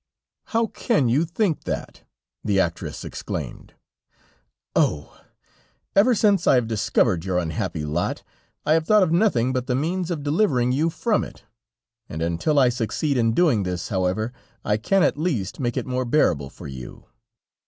[0.45, 2.01] "How can you think that?"
[2.43, 3.75] the actress exclaimed.
[4.75, 5.21] "Oh!
[5.95, 8.23] Ever since I have discovered your unhappy lot,
[8.65, 11.43] I have thought of nothing but the means of delivering you from it,
[12.09, 14.33] and until I succeed in doing this, however,
[14.65, 17.05] I can at least make it more bearable for you."